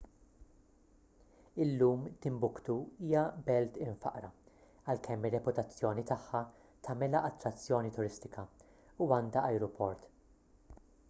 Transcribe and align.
illum 1.65 2.07
timbuktu 2.25 2.77
hija 3.07 3.21
belt 3.49 3.77
imfaqqra 3.83 4.31
għalkemm 4.93 5.27
ir-reputazzjoni 5.29 6.05
tagħha 6.13 6.43
tagħmilha 6.89 7.23
attrazzjoni 7.31 7.95
turistika 7.99 8.47
u 9.07 9.13
għandha 9.19 9.47
ajruport 9.53 10.11